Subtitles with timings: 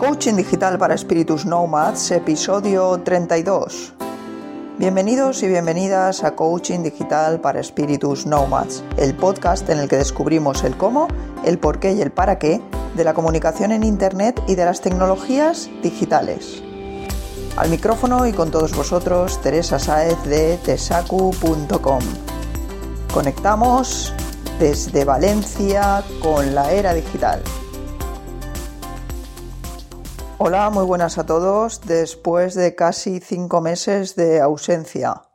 [0.00, 3.92] Coaching Digital para Espíritus Nomads, episodio 32.
[4.78, 10.64] Bienvenidos y bienvenidas a Coaching Digital para Espíritus Nomads, el podcast en el que descubrimos
[10.64, 11.06] el cómo,
[11.44, 12.62] el por qué y el para qué
[12.96, 16.62] de la comunicación en Internet y de las tecnologías digitales.
[17.58, 22.00] Al micrófono y con todos vosotros, Teresa Saez de tesacu.com.
[23.12, 24.14] Conectamos
[24.58, 27.42] desde Valencia con la era digital.
[30.42, 31.82] Hola, muy buenas a todos.
[31.82, 35.28] Después de casi cinco meses de ausencia,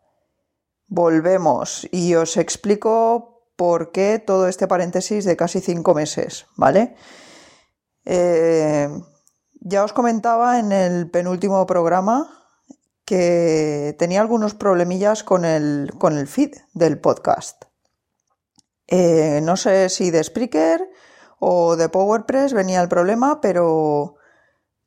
[0.88, 6.96] volvemos y os explico por qué todo este paréntesis de casi cinco meses, ¿vale?
[8.04, 8.90] Eh,
[9.62, 12.50] ya os comentaba en el penúltimo programa
[13.06, 17.66] que tenía algunos problemillas con el, con el feed del podcast.
[18.88, 20.90] Eh, no sé si de Spreaker
[21.38, 24.16] o de PowerPress venía el problema, pero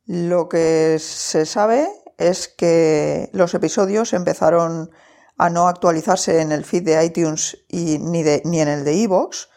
[0.09, 1.87] lo que se sabe
[2.17, 4.91] es que los episodios empezaron
[5.37, 9.50] a no actualizarse en el feed de iTunes y ni, en el de Evox,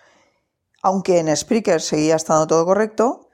[0.83, 3.29] aunque en Spreaker seguía estando todo correcto,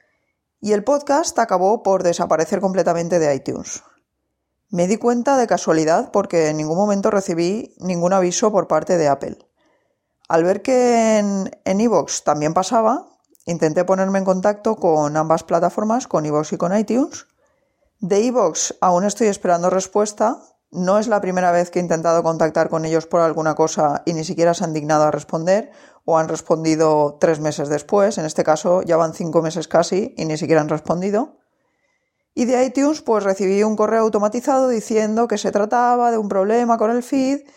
[0.61, 3.83] y el podcast acabó por desaparecer completamente de iTunes.
[4.69, 9.07] Me di cuenta de casualidad porque en ningún momento recibí ningún aviso por parte de
[9.07, 9.39] Apple.
[10.29, 13.16] Al ver que en Evox también pasaba,
[13.47, 17.27] Intenté ponerme en contacto con ambas plataformas, con iVoox y con iTunes.
[18.01, 20.39] De iVoox aún estoy esperando respuesta.
[20.69, 24.11] No es la primera vez que he intentado contactar con ellos por alguna cosa y
[24.11, 25.71] ni siquiera se han dignado a responder
[26.03, 28.17] o han respondido tres meses después.
[28.17, 31.37] En este caso ya van cinco meses casi y ni siquiera han respondido.
[32.33, 36.77] Y de iTunes pues recibí un correo automatizado diciendo que se trataba de un problema
[36.77, 37.47] con el feed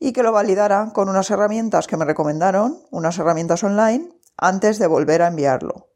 [0.00, 4.86] y que lo validara con unas herramientas que me recomendaron, unas herramientas online antes de
[4.86, 5.88] volver a enviarlo.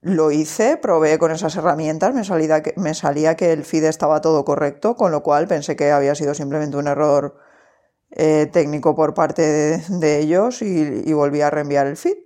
[0.00, 2.24] Lo hice, probé con esas herramientas, me
[2.94, 6.76] salía, que, el feed estaba todo correcto, con lo cual pensé que había sido simplemente
[6.76, 7.38] un error
[8.10, 12.18] eh, técnico por parte de, ellos y, volví a reenviar el feed.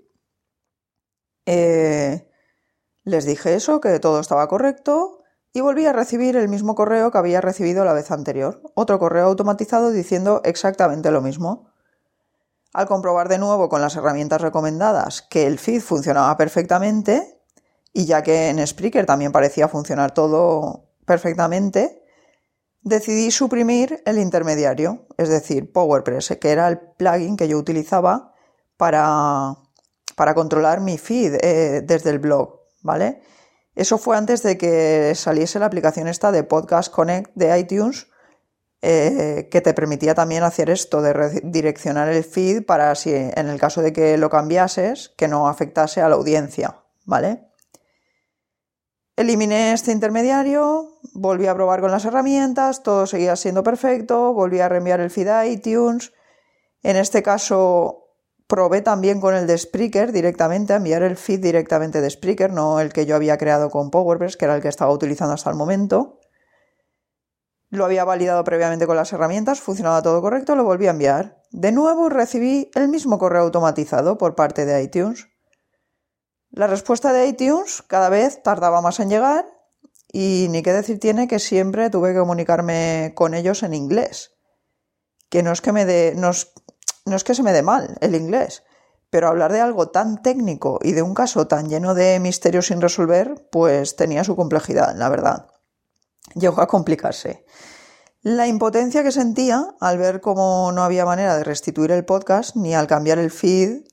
[1.47, 2.29] Eh,
[3.05, 5.23] les dije eso, que todo estaba correcto,
[5.53, 9.27] y volví a recibir el mismo correo que había recibido la vez anterior, otro correo
[9.27, 11.68] automatizado diciendo exactamente lo mismo.
[12.73, 17.43] Al comprobar de nuevo con las herramientas recomendadas que el feed funcionaba perfectamente,
[17.93, 22.05] y ya que en Spreaker también parecía funcionar todo perfectamente,
[22.83, 28.35] decidí suprimir el intermediario, es decir, PowerPress, que era el plugin que yo utilizaba
[28.77, 29.57] para,
[30.17, 33.23] para controlar mi feed eh, desde el blog, ¿vale?
[33.75, 38.09] Eso fue antes de que saliese la aplicación esta de Podcast Connect de iTunes,
[38.81, 43.59] eh, que te permitía también hacer esto de redireccionar el feed para si en el
[43.59, 47.49] caso de que lo cambiases, que no afectase a la audiencia, ¿vale?
[49.17, 54.69] Eliminé este intermediario, volví a probar con las herramientas, todo seguía siendo perfecto, volví a
[54.69, 56.13] reenviar el feed a iTunes.
[56.85, 58.05] En este caso
[58.47, 62.79] probé también con el de Spreaker directamente, a enviar el feed directamente de Spreaker, no
[62.79, 65.57] el que yo había creado con PowerPress, que era el que estaba utilizando hasta el
[65.57, 66.18] momento.
[67.71, 71.43] Lo había validado previamente con las herramientas, funcionaba todo correcto, lo volví a enviar.
[71.51, 75.29] De nuevo recibí el mismo correo automatizado por parte de iTunes.
[76.51, 79.45] La respuesta de iTunes cada vez tardaba más en llegar
[80.11, 84.33] y ni qué decir tiene que siempre tuve que comunicarme con ellos en inglés.
[85.29, 88.63] Que no es que me dé, no es que se me dé mal el inglés,
[89.11, 92.81] pero hablar de algo tan técnico y de un caso tan lleno de misterios sin
[92.81, 95.49] resolver, pues tenía su complejidad, la verdad
[96.35, 97.45] llegó a complicarse.
[98.23, 102.75] La impotencia que sentía al ver cómo no había manera de restituir el podcast ni
[102.75, 103.85] al cambiar el feed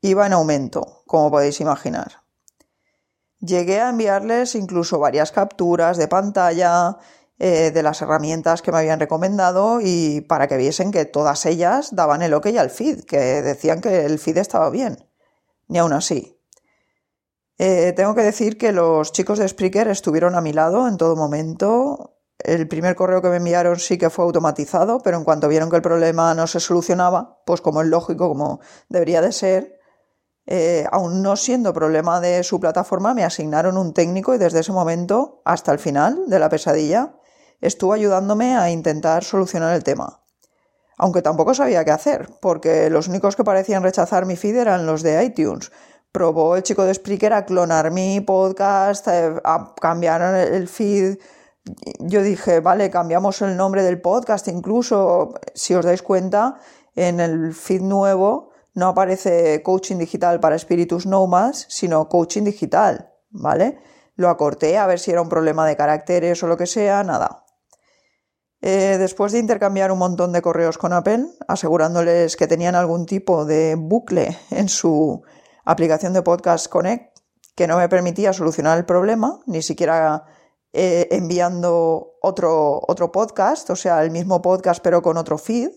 [0.00, 2.22] iba en aumento, como podéis imaginar.
[3.40, 6.96] Llegué a enviarles incluso varias capturas de pantalla
[7.38, 11.94] eh, de las herramientas que me habían recomendado y para que viesen que todas ellas
[11.94, 15.06] daban el ok al feed, que decían que el feed estaba bien.
[15.68, 16.35] Ni aún así.
[17.58, 21.16] Eh, tengo que decir que los chicos de Spreaker estuvieron a mi lado en todo
[21.16, 22.18] momento.
[22.38, 25.76] El primer correo que me enviaron sí que fue automatizado, pero en cuanto vieron que
[25.76, 28.60] el problema no se solucionaba, pues como es lógico, como
[28.90, 29.80] debería de ser,
[30.44, 34.72] eh, aún no siendo problema de su plataforma, me asignaron un técnico y desde ese
[34.72, 37.16] momento hasta el final de la pesadilla
[37.62, 40.22] estuvo ayudándome a intentar solucionar el tema.
[40.98, 45.02] Aunque tampoco sabía qué hacer, porque los únicos que parecían rechazar mi feed eran los
[45.02, 45.70] de iTunes,
[46.16, 51.18] probó el chico de Spreaker a clonar mi podcast, eh, a cambiar el feed.
[51.98, 56.56] Yo dije, vale, cambiamos el nombre del podcast, incluso, si os dais cuenta,
[56.94, 63.78] en el feed nuevo no aparece coaching digital para espíritus nomads, sino coaching digital, ¿vale?
[64.14, 67.44] Lo acorté a ver si era un problema de caracteres o lo que sea, nada.
[68.62, 73.44] Eh, después de intercambiar un montón de correos con Apple, asegurándoles que tenían algún tipo
[73.44, 75.22] de bucle en su
[75.66, 77.16] aplicación de Podcast Connect
[77.56, 80.24] que no me permitía solucionar el problema, ni siquiera
[80.72, 85.70] eh, enviando otro, otro podcast, o sea, el mismo podcast pero con otro feed,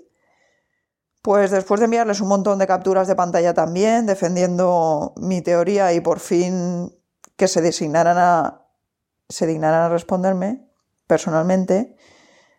[1.22, 6.02] pues después de enviarles un montón de capturas de pantalla también, defendiendo mi teoría y
[6.02, 6.94] por fin
[7.38, 8.66] que se designaran a,
[9.30, 10.70] se dignaran a responderme
[11.08, 11.96] personalmente,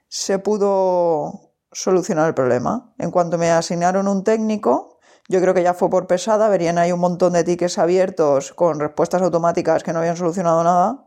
[0.09, 2.95] se pudo solucionar el problema.
[2.99, 4.90] En cuanto me asignaron un técnico,
[5.31, 8.81] yo creo que ya fue por pesada, verían ahí un montón de tickets abiertos con
[8.81, 11.07] respuestas automáticas que no habían solucionado nada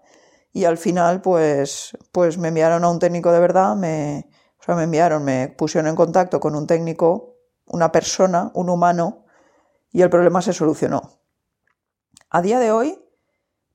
[0.54, 4.30] y al final pues, pues me enviaron a un técnico de verdad, me,
[4.62, 7.34] o sea, me enviaron, me pusieron en contacto con un técnico
[7.66, 9.26] una persona, un humano,
[9.92, 11.20] y el problema se solucionó.
[12.30, 13.04] A día de hoy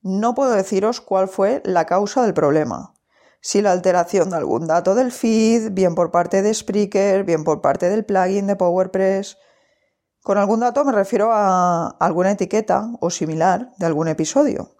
[0.01, 2.95] no puedo deciros cuál fue la causa del problema.
[3.39, 7.61] Si la alteración de algún dato del feed, bien por parte de Spreaker, bien por
[7.61, 9.37] parte del plugin de PowerPress.
[10.29, 14.75] Con algún dato me refiero a alguna etiqueta o similar de algún episodio.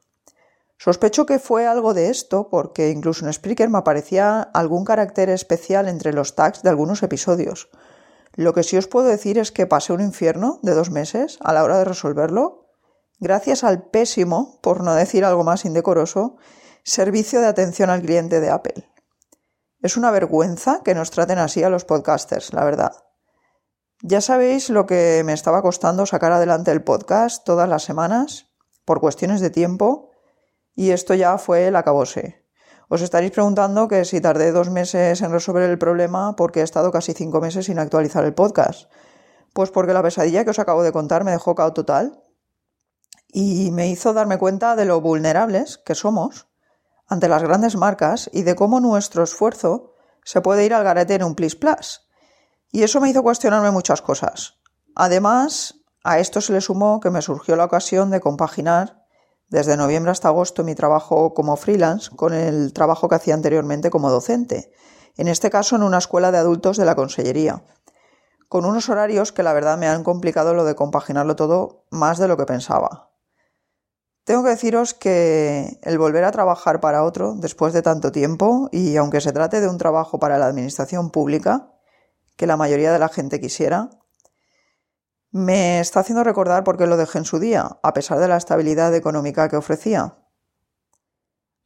[0.77, 5.87] Sospecho que fue algo de esto porque incluso en Spreaker me aparecía algún carácter especial
[5.87, 7.71] entre los tags de algunos episodios,
[8.35, 11.51] lo que sí os puedo decir es que pasé un infierno de dos meses a
[11.51, 12.67] la hora de resolverlo,
[13.19, 16.37] gracias al pésimo, por no decir algo más indecoroso,
[16.83, 18.87] servicio de atención al cliente de Apple.
[19.81, 23.08] Es una vergüenza que nos traten así a los podcasters, la verdad.
[24.01, 28.47] Ya sabéis lo que me estaba costando sacar adelante el podcast todas las semanas,
[28.85, 30.11] por cuestiones de tiempo,
[30.73, 32.45] y esto ya fue el acabose.
[32.87, 36.93] Os estaréis preguntando que si tardé dos meses en resolver el problema porque he estado
[36.93, 38.89] casi cinco meses sin actualizar el podcast.
[39.51, 42.23] Pues porque la pesadilla que os acabo de contar me dejó cao total
[43.27, 46.47] y me hizo darme cuenta de lo vulnerables que somos
[47.05, 49.93] ante las grandes marcas y de cómo nuestro esfuerzo
[50.23, 52.08] se puede ir al garete en un plis plus.
[52.71, 54.59] Y eso me hizo cuestionarme muchas cosas.
[54.95, 59.05] Además, a esto se le sumó que me surgió la ocasión de compaginar
[59.49, 64.11] desde noviembre hasta agosto mi trabajo como freelance con el trabajo que hacía anteriormente como
[64.11, 64.71] docente,
[65.17, 67.63] en este caso en una escuela de adultos de la Consellería,
[68.47, 72.27] con unos horarios que la verdad me han complicado lo de compaginarlo todo más de
[72.27, 73.09] lo que pensaba.
[74.23, 78.95] Tengo que deciros que el volver a trabajar para otro después de tanto tiempo, y
[78.97, 81.73] aunque se trate de un trabajo para la administración pública,
[82.39, 83.89] que la mayoría de la gente quisiera,
[85.29, 88.37] me está haciendo recordar por qué lo dejé en su día, a pesar de la
[88.37, 90.15] estabilidad económica que ofrecía.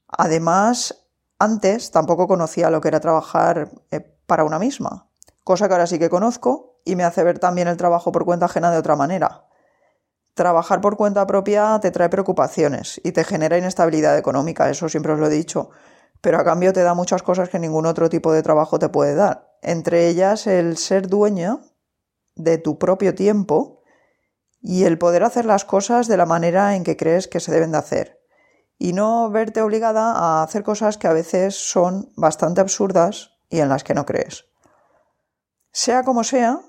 [0.07, 1.05] Además,
[1.37, 5.11] antes tampoco conocía lo que era trabajar eh, para una misma,
[5.43, 8.47] cosa que ahora sí que conozco y me hace ver también el trabajo por cuenta
[8.47, 9.45] ajena de otra manera.
[10.33, 15.19] Trabajar por cuenta propia te trae preocupaciones y te genera inestabilidad económica, eso siempre os
[15.19, 15.69] lo he dicho,
[16.19, 19.13] pero a cambio te da muchas cosas que ningún otro tipo de trabajo te puede
[19.13, 21.61] dar, entre ellas el ser dueño
[22.35, 23.81] de tu propio tiempo
[24.61, 27.71] y el poder hacer las cosas de la manera en que crees que se deben
[27.71, 28.23] de hacer
[28.77, 33.69] y no verte obligada a hacer cosas que a veces son bastante absurdas y en
[33.69, 34.45] las que no crees.
[35.71, 36.59] Sea como sea,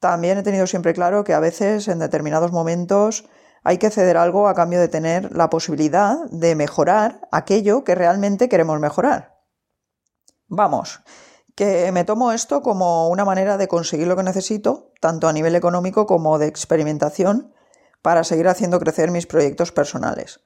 [0.00, 3.28] también he tenido siempre claro que a veces en determinados momentos
[3.62, 8.48] hay que ceder algo a cambio de tener la posibilidad de mejorar aquello que realmente
[8.48, 9.38] queremos mejorar.
[10.48, 11.02] Vamos,
[11.54, 15.54] que me tomo esto como una manera de conseguir lo que necesito, tanto a nivel
[15.54, 17.52] económico como de experimentación,
[18.02, 20.40] para seguir haciendo crecer mis proyectos personales.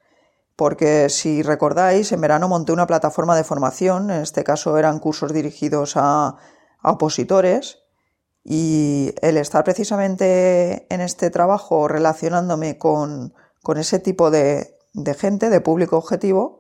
[0.55, 5.33] Porque si recordáis, en verano monté una plataforma de formación, en este caso eran cursos
[5.33, 6.37] dirigidos a,
[6.83, 7.79] opositores,
[8.45, 13.35] y el estar precisamente en este trabajo relacionándome con,
[13.77, 14.75] ese tipo de
[15.19, 16.58] gente, de público objetivo,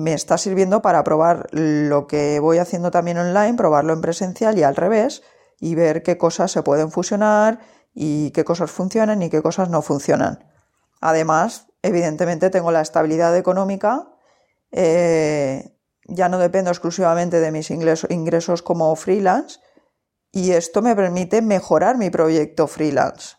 [0.00, 4.62] me está sirviendo para probar lo que voy haciendo también online, probarlo en presencial y
[4.62, 5.22] al revés,
[5.60, 7.60] y ver qué cosas se pueden fusionar
[7.92, 10.44] y qué cosas funcionan y qué cosas no funcionan.
[11.00, 14.08] Además, evidentemente tengo la estabilidad económica,
[14.72, 15.76] eh,
[16.06, 19.60] ya no dependo exclusivamente de mis ingresos, como freelance,
[20.32, 23.36] y esto me permite mejorar mi proyecto freelance,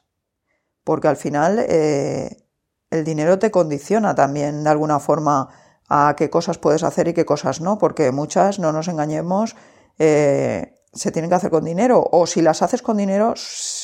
[0.84, 2.48] porque al final eh,
[2.92, 5.50] el dinero te condiciona también de alguna forma
[5.94, 9.58] a qué cosas puedes hacer y qué cosas no, porque muchas, no nos engañemos,
[10.00, 13.34] eh, se tienen que hacer con dinero, o si las haces con dinero,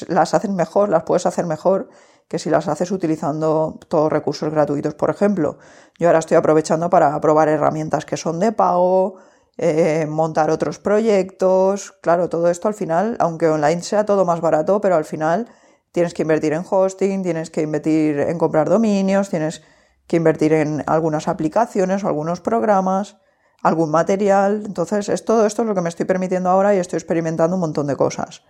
[0.08, 1.90] las haces mejor, las puedes hacer mejor
[2.30, 5.58] que si las haces utilizando todos recursos gratuitos, por ejemplo.
[6.00, 9.16] Yo ahora estoy aprovechando para probar herramientas que son de pago,
[9.58, 14.80] eh, montar otros proyectos, claro, todo esto al final, aunque online sea todo más barato,
[14.80, 15.50] pero al final
[15.92, 19.62] tienes que invertir en hosting, tienes que invertir en comprar dominios, tienes
[20.08, 23.18] que invertir en algunas aplicaciones o algunos programas,
[23.62, 24.64] algún material.
[24.66, 27.62] Entonces, es, todo esto es lo que me estoy permitiendo ahora y estoy experimentando un
[27.62, 28.44] montón de cosas.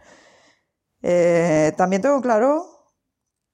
[1.02, 2.66] Eh, también tengo claro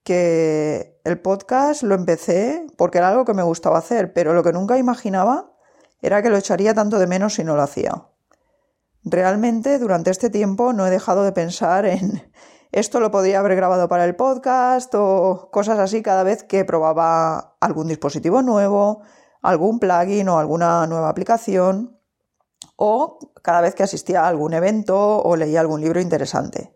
[0.04, 4.54] que el podcast lo empecé porque era algo que me gustaba hacer, pero lo que
[4.54, 5.54] nunca imaginaba
[6.02, 8.10] era que lo echaría tanto de menos si no lo hacía.
[9.06, 12.22] Realmente durante este tiempo no he dejado de pensar en
[12.74, 17.56] esto lo podría haber grabado para el podcast o cosas así cada vez que probaba
[17.60, 19.04] algún dispositivo nuevo,
[19.44, 22.00] algún plugin o alguna nueva aplicación
[22.76, 26.76] o cada vez que asistía a algún evento o leía algún libro interesante.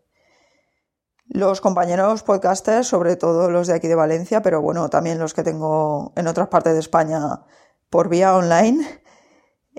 [1.26, 5.42] Los compañeros podcasters, sobre todo los de aquí de Valencia, pero bueno, también los que
[5.42, 7.42] tengo en otras partes de España
[7.90, 8.86] por vía online,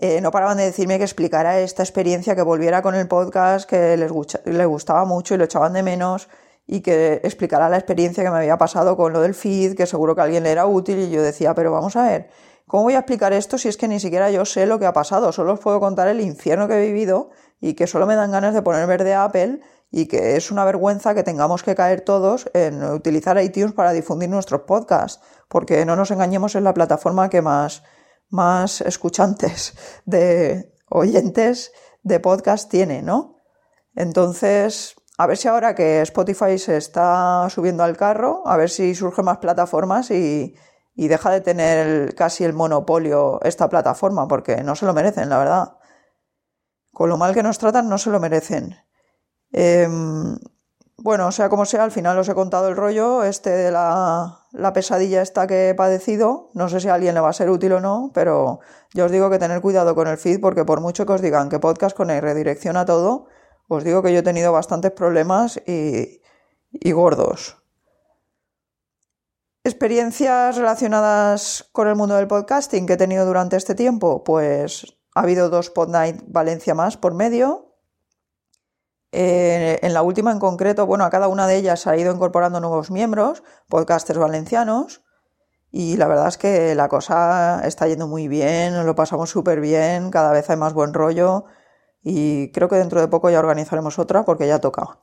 [0.00, 3.97] eh, no paraban de decirme que explicara esta experiencia, que volviera con el podcast, que
[3.97, 4.12] les,
[4.45, 6.28] les gustaba mucho y lo echaban de menos,
[6.69, 10.14] y que explicara la experiencia que me había pasado con lo del feed, que seguro
[10.14, 12.31] que a alguien le era útil, y yo decía, pero vamos a ver,
[12.69, 14.93] ¿cómo voy a explicar esto si es que ni siquiera yo sé lo que ha
[14.93, 15.33] pasado?
[15.33, 18.55] Solo os puedo contar el infierno que he vivido y que solo me dan ganas
[18.55, 19.59] de poner verde a Apple
[19.90, 24.28] y que es una vergüenza que tengamos que caer todos en utilizar iTunes para difundir
[24.28, 27.83] nuestros podcasts, porque no nos engañemos en la plataforma que más,
[28.28, 33.37] más escuchantes de oyentes de podcast tiene, ¿no?
[33.94, 38.94] Entonces, a ver si ahora que Spotify se está subiendo al carro, a ver si
[38.94, 40.54] surgen más plataformas y,
[40.94, 45.38] y deja de tener casi el monopolio esta plataforma, porque no se lo merecen, la
[45.38, 45.78] verdad.
[46.92, 48.76] Con lo mal que nos tratan, no se lo merecen.
[49.52, 50.37] Em,
[51.00, 54.73] bueno, sea como sea, al final os he contado el rollo este de la, la,
[54.73, 56.50] pesadilla esta que he padecido.
[56.55, 58.59] No sé si a alguien le va a ser útil o no, pero
[58.93, 61.49] yo os digo que tener cuidado con el feed porque por mucho que os digan
[61.49, 63.26] que podcast con el redirecciona todo,
[63.69, 66.21] os digo que yo he tenido bastantes problemas y,
[66.73, 67.62] y gordos.
[69.62, 75.21] Experiencias relacionadas con el mundo del podcasting que he tenido durante este tiempo, pues ha
[75.21, 77.67] habido dos Podnight Valencia más por medio,
[79.12, 82.60] eh, en la última en concreto, bueno, a cada una de ellas ha ido incorporando
[82.60, 85.02] nuevos miembros, podcasters valencianos,
[85.70, 90.10] y la verdad es que la cosa está yendo muy bien, lo pasamos súper bien,
[90.10, 91.44] cada vez hay más buen rollo,
[92.02, 94.98] y creo que dentro de poco ya organizaremos otra porque ya toca.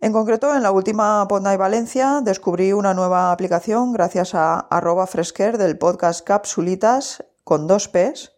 [0.00, 5.58] En concreto, en la última Podnight Valencia descubrí una nueva aplicación gracias a arroba fresquer
[5.58, 8.32] del podcast Capsulitas con dos P's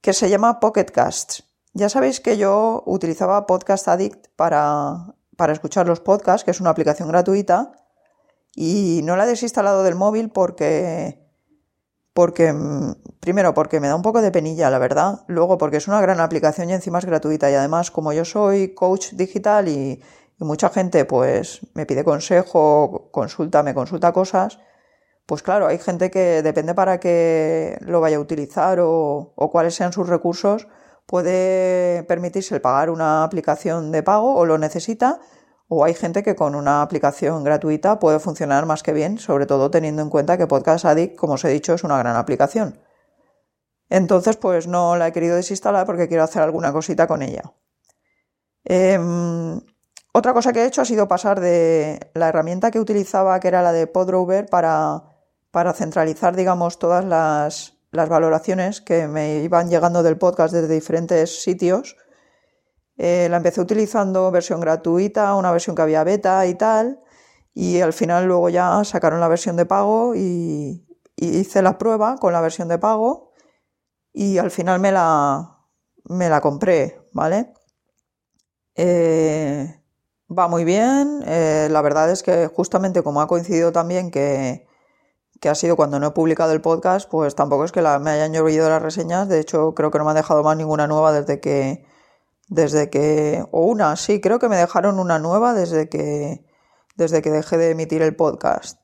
[0.00, 1.51] que se llama Pocket Casts.
[1.74, 6.70] Ya sabéis que yo utilizaba Podcast Addict para, para escuchar los podcasts, que es una
[6.70, 7.72] aplicación gratuita,
[8.54, 11.26] y no la he desinstalado del móvil porque,
[12.12, 12.54] porque,
[13.20, 15.24] primero, porque me da un poco de penilla, la verdad.
[15.28, 17.50] Luego, porque es una gran aplicación y encima es gratuita.
[17.50, 20.02] Y además, como yo soy coach digital y,
[20.38, 24.58] mucha gente pues me pide consejo, consulta, me consulta cosas,
[25.24, 29.76] pues claro, hay gente que depende para qué lo vaya a utilizar o, o cuáles
[29.76, 30.66] sean sus recursos
[31.12, 35.20] puede permitirse el pagar una aplicación de pago o lo necesita,
[35.68, 39.70] o hay gente que con una aplicación gratuita puede funcionar más que bien, sobre todo
[39.70, 42.80] teniendo en cuenta que Podcast Addict, como os he dicho, es una gran aplicación.
[43.90, 47.42] Entonces, pues no la he querido desinstalar porque quiero hacer alguna cosita con ella.
[48.64, 49.60] Em,
[50.14, 53.60] otra cosa que he hecho ha sido pasar de la herramienta que utilizaba, que era
[53.60, 55.02] la de Podrover, para,
[55.50, 61.42] para centralizar, digamos, todas las, las valoraciones que me iban llegando del podcast desde diferentes
[61.42, 61.96] sitios.
[62.96, 67.00] Eh, la empecé utilizando versión gratuita, una versión que había beta y tal,
[67.54, 72.32] y al final luego ya sacaron la versión de pago y, hice la prueba con
[72.32, 73.30] la versión de pago
[74.12, 75.60] y al final me la,
[76.04, 77.52] me la compré, ¿vale?
[78.74, 79.80] Eh,
[80.36, 84.66] va muy bien, eh, la verdad es que justamente como ha coincidido también que,
[85.42, 88.32] que ha sido cuando no he publicado el podcast, pues tampoco es que me hayan
[88.32, 91.40] llovido las reseñas, de hecho creo que no me han dejado más ninguna nueva desde
[91.40, 91.84] que,
[92.46, 96.44] desde que, o una, sí, creo que me dejaron una nueva desde que,
[96.94, 98.78] desde que dejé de emitir el podcast.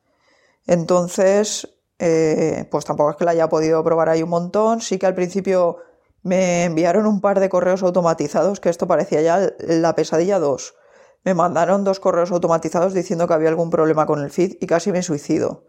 [0.66, 5.06] Entonces, eh, pues tampoco es que la haya podido probar ahí un montón, sí que
[5.06, 5.76] al principio
[6.24, 10.74] me enviaron un par de correos automatizados, que esto parecía ya la pesadilla 2.
[11.22, 14.90] Me mandaron dos correos automatizados diciendo que había algún problema con el feed y casi
[14.90, 15.68] me suicido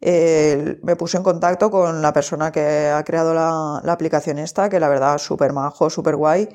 [0.00, 4.88] me puse en contacto con la persona que ha creado la, aplicación esta, que la
[4.88, 6.48] verdad es súper majo, súper guay.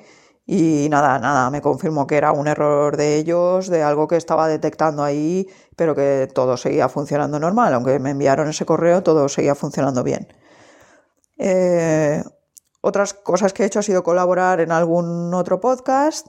[0.48, 4.48] Y nada, nada, me confirmó que era un error de ellos, de algo que estaba
[4.48, 7.74] detectando ahí, pero que todo seguía funcionando normal.
[7.74, 10.28] Aunque me enviaron ese correo, todo seguía funcionando bien.
[11.38, 12.24] Eh,
[12.82, 16.28] otras cosas que he hecho ha sido colaborar en algún otro podcast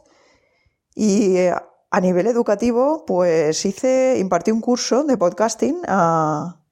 [0.94, 1.54] y eh,
[1.90, 6.62] a nivel educativo, pues hice, impartí un curso de podcasting a,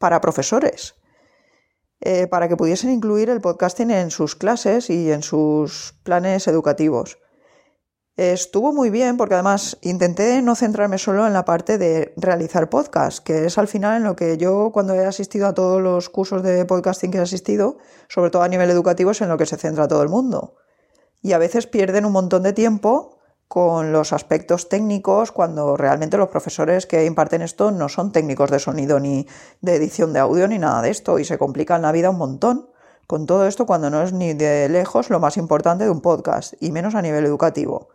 [0.00, 0.94] para profesores,
[2.00, 7.18] eh, para que pudiesen incluir el podcasting en sus clases y en sus planes educativos.
[8.16, 13.22] Estuvo muy bien porque además intenté no centrarme solo en la parte de realizar podcast,
[13.22, 16.42] que es al final en lo que yo cuando he asistido a todos los cursos
[16.42, 17.76] de podcasting que he asistido,
[18.08, 20.56] sobre todo a nivel educativo, es en lo que se centra todo el mundo.
[21.22, 23.19] Y a veces pierden un montón de tiempo
[23.50, 28.60] con los aspectos técnicos cuando realmente los profesores que imparten esto no son técnicos de
[28.60, 29.26] sonido ni
[29.60, 32.70] de edición de audio ni nada de esto y se complican la vida un montón
[33.08, 36.54] con todo esto cuando no es ni de lejos lo más importante de un podcast
[36.60, 37.88] y menos a nivel educativo.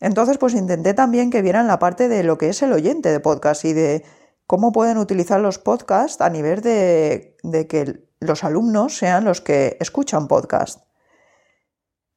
[0.00, 3.20] Entonces, pues intenté también que vieran la parte de lo que es el oyente de
[3.20, 4.04] podcast y de
[4.48, 7.36] cómo pueden utilizar los podcasts a nivel de,
[7.68, 10.82] que los alumnos sean los que escuchan podcast.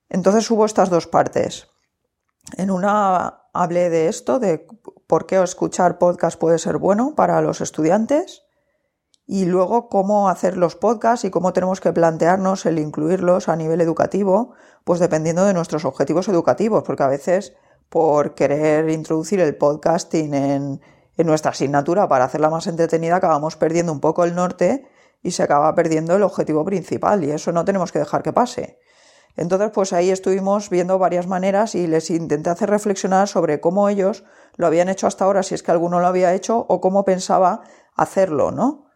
[0.10, 1.75] Entonces hubo estas dos partes.
[2.58, 4.68] En una hablé de esto, de
[5.08, 8.44] por qué escuchar podcast puede ser bueno para los estudiantes
[9.28, 13.82] y luego cómo hacer los podcasts y cómo tenemos que plantearnos el incluirlos a nivel
[13.82, 17.54] educativo, pues dependiendo de nuestros objetivos educativos, porque a veces
[17.90, 20.82] por querer introducir el podcasting en,
[21.18, 24.86] nuestra asignatura para hacerla más entretenida, acabamos perdiendo un poco el norte
[25.24, 28.80] y se acaba perdiendo el objetivo principal y eso no tenemos que dejar que pase.
[29.38, 34.24] Entonces, pues ahí estuvimos viendo varias maneras y les intenté hacer reflexionar sobre cómo ellos
[34.56, 37.62] lo habían hecho hasta ahora, si es que alguno lo había hecho, o cómo pensaba
[37.96, 38.88] hacerlo, ¿no?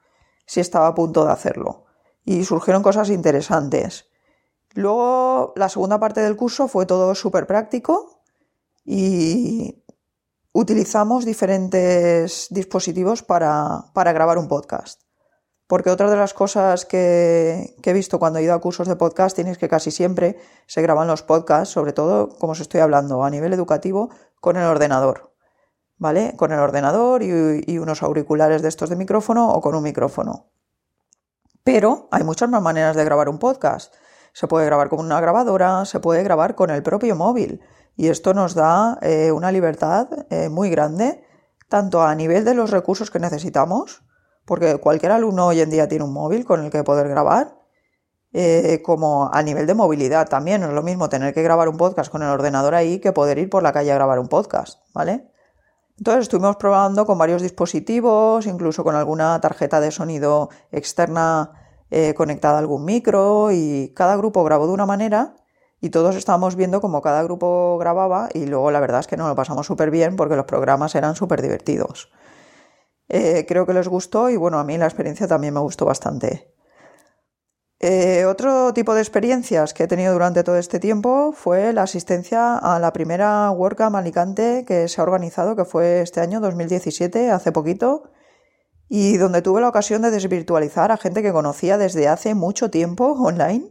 [0.45, 1.85] Si estaba a punto de hacerlo.
[2.23, 4.05] Y surgieron cosas interesantes.
[4.73, 8.19] Luego, la segunda parte del curso fue todo súper práctico,
[8.91, 9.83] y
[10.51, 15.03] utilizamos diferentes dispositivos para, grabar un podcast.
[15.69, 19.45] Porque otra de las cosas que, he visto cuando he ido a cursos de podcasting
[19.45, 23.29] es que casi siempre se graban los podcasts, sobre todo, como os estoy hablando, a
[23.29, 24.09] nivel educativo,
[24.41, 25.31] con el ordenador.
[25.99, 26.33] ¿Vale?
[26.37, 30.47] Con el ordenador y, unos auriculares de estos de micrófono o con un micrófono.
[31.63, 33.93] Pero hay muchas más maneras de grabar un podcast.
[34.33, 37.61] Se puede grabar con una grabadora, se puede grabar con el propio móvil.
[37.95, 41.23] Y esto nos da eh, una libertad eh, muy grande,
[41.67, 44.01] tanto a nivel de los recursos que necesitamos,
[44.49, 47.55] porque cualquier alumno hoy en día tiene un móvil con el que poder grabar,
[48.33, 50.61] eh, como a nivel de movilidad también.
[50.61, 53.37] No es lo mismo tener que grabar un podcast con el ordenador ahí que poder
[53.37, 55.29] ir por la calle a grabar un podcast, ¿vale?
[55.99, 61.51] Entonces estuvimos probando con varios dispositivos, incluso con alguna tarjeta de sonido externa
[62.15, 65.35] conectada a algún micro y cada grupo grabó de una manera
[65.79, 69.27] y todos estábamos viendo cómo cada grupo grababa y luego la verdad es que nos
[69.27, 72.09] lo pasamos súper bien porque los programas eran súper divertidos.
[73.09, 76.53] Eh, creo que les gustó y bueno, a mí la experiencia también me gustó bastante.
[77.81, 82.57] Eh, otro tipo de experiencias que he tenido durante todo este tiempo fue la asistencia
[82.57, 87.51] a la primera WordCamp Alicante que se ha organizado, que fue este año 2017, hace
[87.51, 88.11] poquito,
[88.89, 93.13] y donde tuve la ocasión de desvirtualizar a gente que conocía desde hace mucho tiempo
[93.13, 93.69] online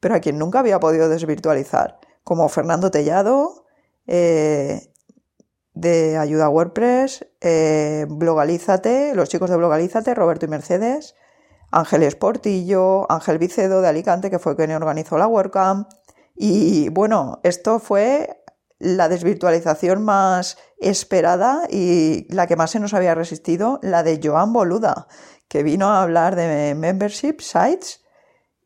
[0.00, 3.64] pero a quien nunca había podido desvirtualizar, como Fernando Tellado,
[4.06, 4.92] eh,
[5.78, 11.14] de Ayuda WordPress, eh, Blogalízate, los chicos de Blogalízate, Roberto y Mercedes,
[11.70, 15.88] Ángel Portillo, Ángel Vicedo de Alicante, que fue quien organizó la WordCamp.
[16.34, 18.42] Y bueno, esto fue
[18.80, 24.52] la desvirtualización más esperada y la que más se nos había resistido, la de Joan
[24.52, 25.06] Boluda,
[25.46, 28.00] que vino a hablar de membership sites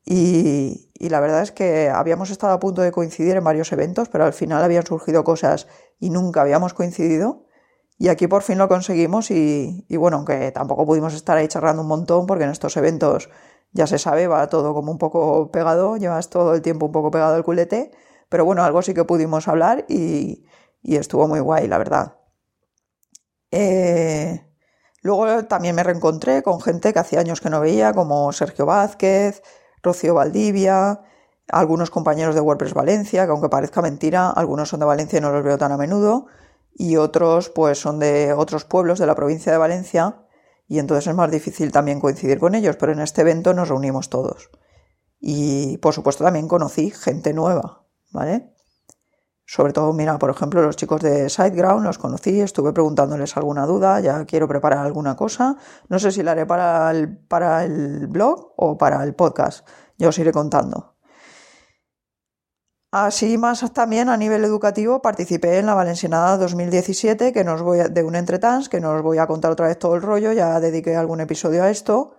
[0.04, 4.24] y, la verdad es que habíamos estado a punto de coincidir en varios eventos, pero
[4.24, 5.68] al final habían surgido cosas
[6.00, 7.46] y nunca habíamos coincidido.
[7.98, 11.88] Y aquí por fin lo conseguimos y, bueno, aunque tampoco pudimos estar ahí charlando un
[11.88, 13.30] montón porque en estos eventos
[13.72, 17.10] ya se sabe, va todo como un poco pegado, llevas todo el tiempo un poco
[17.10, 17.90] pegado al culete,
[18.28, 20.44] pero bueno, algo sí que pudimos hablar y,
[20.82, 22.16] estuvo muy guay, la verdad.
[23.50, 24.44] Eh,
[25.02, 29.42] luego también me reencontré con gente que hacía años que no veía, como Sergio Vázquez,
[29.82, 31.00] Rocío Valdivia,
[31.48, 35.32] algunos compañeros de WordPress Valencia, que aunque parezca mentira, algunos son de Valencia y no
[35.32, 36.26] los veo tan a menudo,
[36.74, 40.26] y otros pues son de otros pueblos de la provincia de Valencia,
[40.68, 44.08] y entonces es más difícil también coincidir con ellos, pero en este evento nos reunimos
[44.08, 44.50] todos.
[45.20, 48.51] Y por supuesto también conocí gente nueva, ¿vale?
[49.54, 54.00] Sobre todo, mira, por ejemplo, los chicos de SiteGround los conocí, estuve preguntándoles alguna duda,
[54.00, 55.58] ya quiero preparar alguna cosa.
[55.90, 60.08] No sé si la haré para el, para el blog o para el podcast, ya
[60.08, 60.94] os iré contando.
[62.92, 68.02] Así más también a nivel educativo participé en la Valencianada 2017 que nos voy de
[68.02, 70.96] un entretans, que no os voy a contar otra vez todo el rollo, ya dediqué
[70.96, 72.16] algún episodio a esto,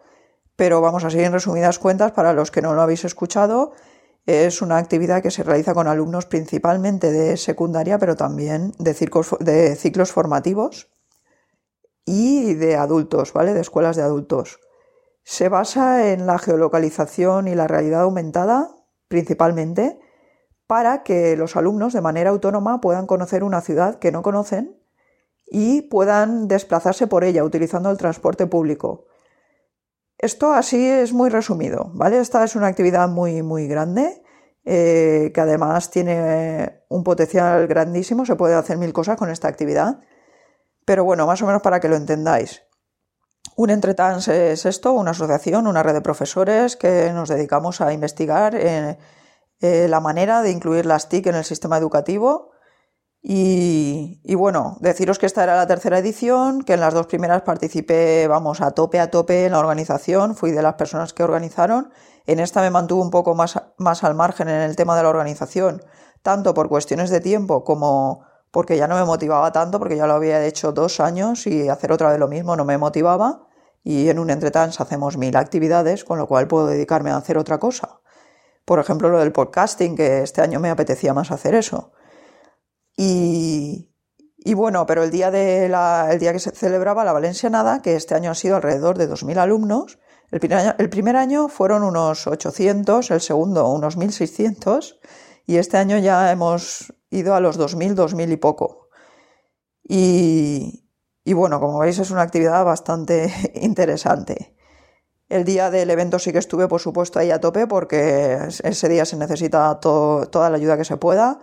[0.55, 3.73] pero vamos a seguir en resumidas cuentas para los que no lo habéis escuchado.
[4.25, 8.93] Es una actividad que se realiza con alumnos principalmente de secundaria, pero también de,
[9.75, 10.89] ciclos formativos
[12.05, 13.53] y de adultos, ¿vale?
[13.53, 14.62] De escuelas de adultos.
[15.23, 18.69] Se basa en la geolocalización y la realidad aumentada,
[19.09, 19.99] principalmente,
[20.67, 24.79] para que los alumnos de manera autónoma puedan conocer una ciudad que no conocen
[25.45, 29.05] y puedan desplazarse por ella utilizando el transporte público.
[30.23, 32.17] Esto así es muy resumido, ¿vale?
[32.17, 34.23] Esta es una actividad muy, muy grande,
[34.63, 39.99] eh, que además tiene un potencial grandísimo, se puede hacer mil cosas con esta actividad.
[40.86, 42.63] Pero bueno, más o menos para que lo entendáis.
[43.57, 48.55] Un Entretrans es esto, una asociación, una red de profesores que nos dedicamos a investigar
[48.55, 48.97] eh,
[49.59, 52.52] eh, la manera de incluir las TIC en el sistema educativo.
[53.25, 58.27] Y, bueno, deciros que esta era la tercera edición, que en las dos primeras participé,
[58.27, 61.93] vamos, a tope, a tope en la organización, fui de las personas que organizaron.
[62.25, 65.09] En esta me mantuve un poco más, más al margen en el tema de la
[65.09, 65.81] organización,
[66.21, 70.13] tanto por cuestiones de tiempo como porque ya no me motivaba tanto, porque ya lo
[70.13, 73.47] había hecho dos años y hacer otra vez lo mismo no me motivaba.
[73.83, 77.57] Y en un entretrans hacemos mil actividades, con lo cual puedo dedicarme a hacer otra
[77.57, 78.01] cosa.
[78.65, 81.93] Por ejemplo, lo del podcasting, que este año me apetecía más hacer eso.
[82.95, 83.89] Y,
[84.56, 88.56] bueno, pero el día, día que se celebraba la Valencianada, que este año ha sido
[88.56, 89.99] alrededor de 2.000 alumnos,
[90.32, 94.99] el primer, año, el primer año fueron unos 800, el segundo unos 1.600
[95.45, 98.89] y este año ya hemos ido a los 2.000, 2.000 y poco.
[99.84, 100.89] Y,
[101.23, 104.56] y bueno, como veis es una actividad bastante interesante.
[105.29, 109.06] El día del evento sí que estuve, por supuesto, ahí a tope porque ese día
[109.06, 111.39] se necesita toda la ayuda que se pueda.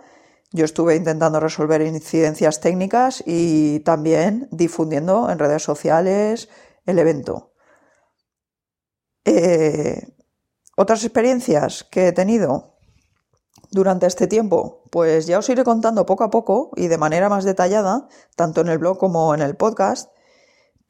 [0.51, 6.49] Yo estuve intentando resolver incidencias técnicas y también difundiendo en redes sociales
[6.85, 7.53] el evento.
[9.23, 10.15] Eh,
[10.75, 12.71] otras experiencias que he tenido,
[13.71, 14.83] durante este tiempo?
[14.91, 18.67] Pues ya os iré contando poco a poco y de manera más detallada, tanto en
[18.67, 20.11] el blog como en el podcast,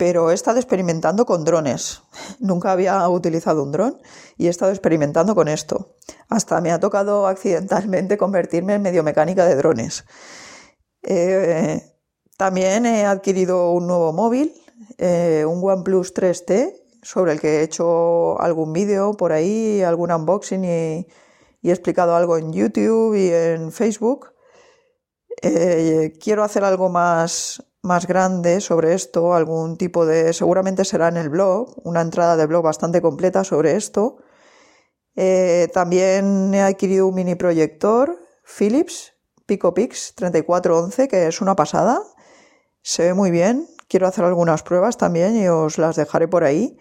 [0.02, 2.02] pero he estado experimentando con drones.
[2.40, 4.02] Nunca había utilizado un dron
[4.36, 5.94] y he estado experimentando con esto.
[6.28, 10.04] Hasta me ha tocado accidentalmente convertirme en medio mecánica de drones.
[11.04, 11.84] Eh,
[12.36, 14.56] también he adquirido un nuevo móvil,
[14.98, 20.66] eh, un OnePlus 3T, sobre el que he hecho algún vídeo por ahí, algún unboxing
[20.66, 24.34] y, he explicado algo en YouTube y en Facebook.
[25.44, 31.18] Eh, quiero hacer algo más, más grande sobre esto, algún tipo de, seguramente será en
[31.18, 34.18] el blog, una entrada de blog bastante completa sobre esto.
[35.16, 39.14] Eh, también he adquirido un mini proyector Philips
[39.46, 42.02] PicoPix 3411, que es una pasada.
[42.82, 43.68] Se ve muy bien.
[43.88, 46.78] Quiero hacer algunas pruebas también y os las dejaré por ahí.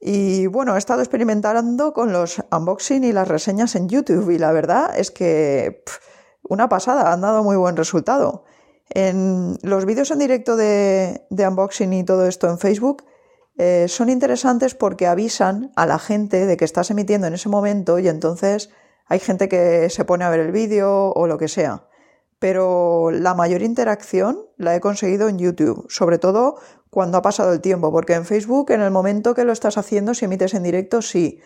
[0.00, 4.52] Y bueno, he estado experimentando con los unboxing y las reseñas en YouTube y la
[4.52, 5.82] verdad es que
[6.42, 8.44] una pasada, han dado muy buen resultado.
[8.90, 13.04] En los vídeos en directo de, unboxing y todo esto en Facebook
[13.58, 17.98] eh, son interesantes porque avisan a la gente de que estás emitiendo en ese momento
[17.98, 18.70] y entonces
[19.06, 21.88] hay gente que se pone a ver el vídeo o lo que sea.
[22.38, 26.56] Pero la mayor interacción la he conseguido en YouTube, sobre todo
[26.88, 30.14] cuando ha pasado el tiempo, porque en Facebook en el momento que lo estás haciendo,
[30.14, 31.40] si emites en directo, sí,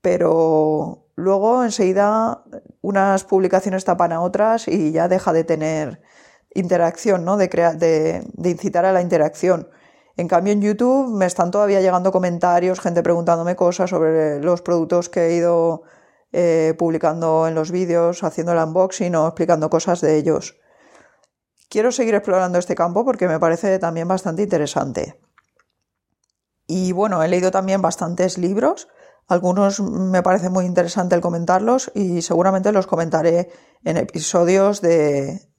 [0.00, 2.44] pero luego enseguida
[2.80, 6.00] unas publicaciones tapan a otras y ya deja de tener
[6.58, 7.36] interacción, ¿no?
[7.36, 9.68] De, de, incitar a la interacción.
[10.16, 15.08] En cambio, en YouTube me están todavía llegando comentarios, gente preguntándome cosas sobre los productos
[15.08, 15.82] que he ido
[16.32, 20.56] eh, publicando en los vídeos, haciendo el unboxing o explicando cosas de ellos.
[21.68, 25.20] Quiero seguir explorando este campo porque me parece también bastante interesante.
[26.66, 28.88] Y bueno, he leído también bastantes libros.
[29.28, 33.50] Algunos me parece muy interesante el comentarlos y seguramente los comentaré
[33.84, 34.80] en episodios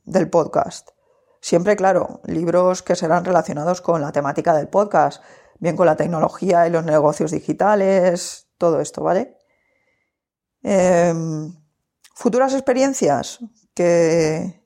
[0.08, 0.90] del podcast.
[1.40, 5.22] Siempre, claro, libros que serán relacionados con la temática del podcast,
[5.60, 9.38] bien con la tecnología y los negocios digitales, todo esto, ¿vale?
[10.64, 11.54] Em,
[12.16, 13.40] futuras experiencias
[13.76, 14.64] que,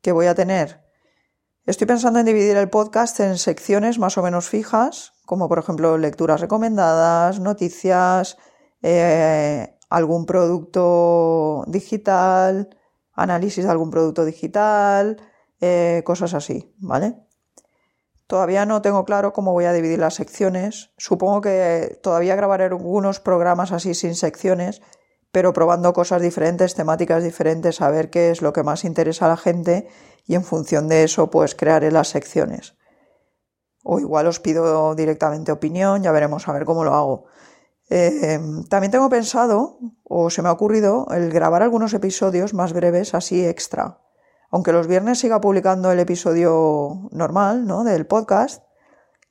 [0.00, 0.84] que voy a tener.
[1.66, 5.98] Estoy pensando en dividir el podcast en secciones más o menos fijas, como por ejemplo
[5.98, 8.38] lecturas recomendadas, noticias,
[8.82, 12.77] eh, algún producto digital,
[13.18, 15.20] análisis de algún producto digital,
[15.60, 17.16] eh, cosas así, ¿vale?
[18.26, 20.92] Todavía no tengo claro cómo voy a dividir las secciones.
[20.98, 24.82] Supongo que todavía grabaré algunos programas así sin secciones
[25.30, 29.28] pero probando cosas diferentes, temáticas diferentes, a ver qué es lo que más interesa a
[29.28, 29.88] la gente
[30.26, 32.76] y en función de eso pues crearé las secciones.
[33.84, 37.26] O igual os pido directamente opinión, ya veremos a ver cómo lo hago.
[37.90, 43.14] Eh, también tengo pensado, o se me ha ocurrido, el grabar algunos episodios más breves,
[43.14, 43.98] así extra.
[44.50, 47.84] Aunque los viernes siga publicando el episodio normal, ¿no?
[47.84, 48.62] Del podcast,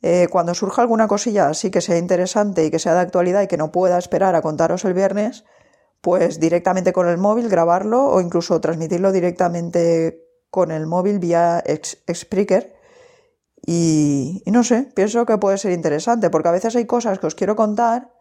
[0.04, 3.48] Eh, cuando surja alguna cosilla así que sea interesante y que sea de actualidad y
[3.48, 5.44] que no pueda esperar a contaros el viernes,
[6.02, 11.64] pues directamente con el móvil grabarlo o incluso transmitirlo directamente con el móvil vía
[12.14, 12.76] Spreaker.
[13.66, 17.34] Y no sé, pienso que puede ser interesante porque a veces hay cosas que os
[17.34, 18.14] quiero contar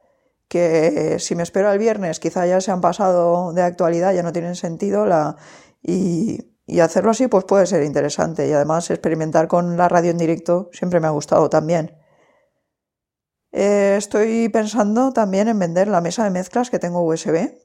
[0.49, 4.33] que si me espero al viernes quizá ya se han pasado de actualidad, ya no
[4.33, 5.37] tienen sentido la,
[5.83, 10.69] y, hacerlo así pues puede ser interesante y además experimentar con la radio en directo
[10.73, 11.97] siempre me ha gustado también.
[13.53, 17.57] Eh, estoy pensando también en vender la mesa de mezclas que tengo USB,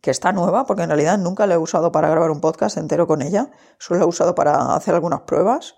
[0.00, 3.06] que está nueva porque en realidad nunca la he usado para grabar un podcast entero
[3.06, 5.74] con ella, solo la he usado para hacer algunas pruebas,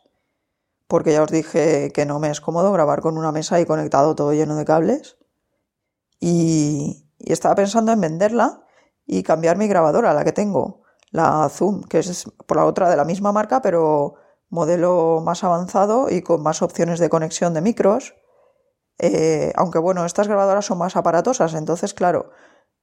[0.86, 4.14] porque ya os dije que no me es cómodo grabar con una mesa y conectado
[4.14, 5.15] todo lleno de cables.
[6.20, 8.64] Y, estaba pensando en venderla
[9.06, 12.96] y cambiar mi grabadora, la que tengo la Zoom, que es por la otra de
[12.96, 14.14] la misma marca, pero
[14.48, 18.14] modelo más avanzado y con más opciones de conexión de micros.
[18.98, 22.30] Eh, aunque bueno, estas grabadoras son más aparatosas, entonces claro,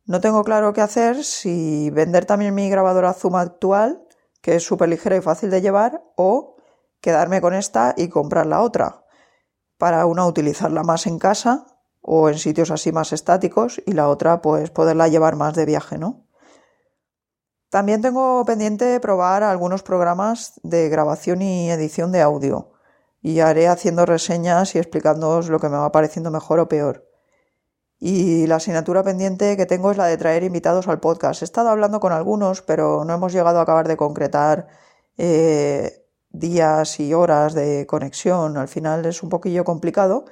[0.05, 4.05] no tengo claro qué hacer si vender también mi grabadora Zoom actual,
[4.41, 6.57] que es súper ligera y fácil de llevar, o
[7.01, 9.05] quedarme con esta y comprar la otra,
[9.77, 11.72] para una utilizarla más en casa
[12.03, 15.97] o en sitios así más estáticos y la otra pues poderla llevar más de viaje,
[15.97, 16.27] ¿no?
[17.69, 22.73] También tengo pendiente probar algunos programas de grabación y edición de audio
[23.21, 27.07] y haré haciendo reseñas y explicándoos lo que me va pareciendo mejor o peor.
[27.97, 31.41] Y la asignatura pendiente que tengo es la de traer invitados al podcast.
[31.41, 34.67] He estado hablando con algunos, pero no hemos llegado a acabar de concretar
[35.17, 38.57] eh, días y horas de conexión.
[38.57, 40.25] Al final es un poquillo complicado,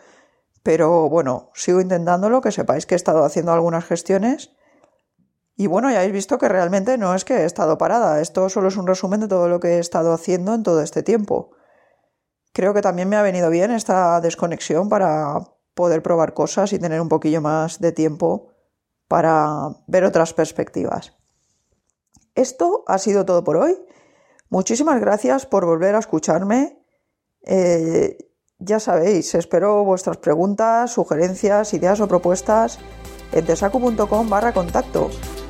[0.63, 4.52] pero bueno, sigo intentándolo, que sepáis que he estado haciendo algunas gestiones
[5.62, 8.69] y bueno, ya habéis visto que realmente no es que he estado parada, esto solo
[8.69, 11.52] es un resumen de todo lo que he estado haciendo en todo este tiempo.
[12.52, 15.39] Creo que también me ha venido bien esta desconexión para
[15.76, 18.50] poder probar cosas y tener un poquillo más de tiempo
[19.08, 21.15] para ver otras perspectivas.
[22.34, 23.78] Esto ha sido todo por hoy.
[24.50, 26.84] Muchísimas gracias por volver a escucharme.
[27.43, 28.17] Eh,
[28.63, 32.78] ya sabéis, espero vuestras preguntas, sugerencias, ideas o propuestas
[33.32, 35.10] en tesacu.com barra contacto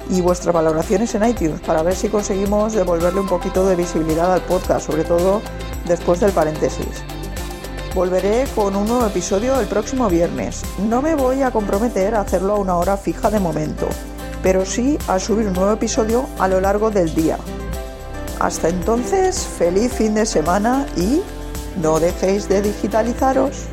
[0.10, 4.42] y vuestras valoraciones en iTunes para ver si conseguimos devolverle un poquito de visibilidad al
[4.42, 5.42] podcast, sobre todo
[5.86, 7.04] después del paréntesis.
[7.94, 10.62] Volveré con un nuevo episodio el próximo viernes.
[10.88, 13.88] No me voy a comprometer a hacerlo a una hora fija de momento,
[14.42, 17.38] pero sí a subir un nuevo episodio a lo largo del día.
[18.40, 21.22] Hasta entonces, feliz fin de semana y
[21.78, 23.68] no dejéis de digitalizaros.